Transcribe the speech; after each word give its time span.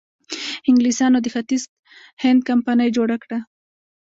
انګلیسانو 0.69 1.17
د 1.23 1.27
ختیځ 1.33 1.63
هند 2.21 2.39
کمپنۍ 2.49 2.89
جوړه 2.97 3.15
کړه. 3.23 3.39